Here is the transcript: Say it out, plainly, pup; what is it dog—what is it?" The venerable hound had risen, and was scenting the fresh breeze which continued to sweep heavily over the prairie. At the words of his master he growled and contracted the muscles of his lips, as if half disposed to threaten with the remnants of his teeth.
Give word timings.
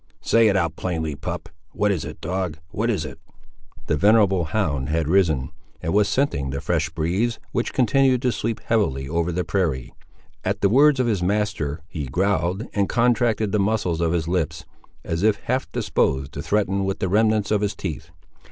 Say 0.19 0.47
it 0.47 0.57
out, 0.57 0.75
plainly, 0.75 1.13
pup; 1.13 1.47
what 1.73 1.91
is 1.91 2.05
it 2.05 2.19
dog—what 2.21 2.89
is 2.89 3.05
it?" 3.05 3.19
The 3.85 3.95
venerable 3.95 4.45
hound 4.45 4.89
had 4.89 5.07
risen, 5.07 5.51
and 5.79 5.93
was 5.93 6.09
scenting 6.09 6.49
the 6.49 6.59
fresh 6.59 6.89
breeze 6.89 7.37
which 7.51 7.71
continued 7.71 8.23
to 8.23 8.31
sweep 8.31 8.61
heavily 8.61 9.07
over 9.07 9.31
the 9.31 9.43
prairie. 9.43 9.93
At 10.43 10.61
the 10.61 10.69
words 10.69 10.99
of 10.99 11.05
his 11.05 11.21
master 11.21 11.83
he 11.87 12.07
growled 12.07 12.65
and 12.73 12.89
contracted 12.89 13.51
the 13.51 13.59
muscles 13.59 14.01
of 14.01 14.11
his 14.13 14.27
lips, 14.27 14.65
as 15.03 15.21
if 15.21 15.35
half 15.41 15.71
disposed 15.71 16.31
to 16.31 16.41
threaten 16.41 16.83
with 16.83 16.97
the 16.97 17.07
remnants 17.07 17.51
of 17.51 17.61
his 17.61 17.75
teeth. 17.75 18.09